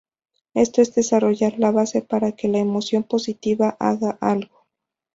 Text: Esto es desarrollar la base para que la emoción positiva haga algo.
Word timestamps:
Esto 0.55 0.81
es 0.81 0.95
desarrollar 0.95 1.59
la 1.59 1.69
base 1.69 2.01
para 2.01 2.31
que 2.31 2.47
la 2.47 2.57
emoción 2.57 3.03
positiva 3.03 3.77
haga 3.79 4.17
algo. 4.19 4.65